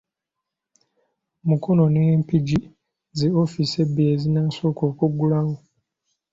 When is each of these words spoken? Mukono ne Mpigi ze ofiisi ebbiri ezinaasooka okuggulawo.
Mukono 1.49 1.83
ne 1.93 2.03
Mpigi 2.21 2.59
ze 3.17 3.27
ofiisi 3.41 3.75
ebbiri 3.83 4.09
ezinaasooka 4.15 4.81
okuggulawo. 4.91 5.55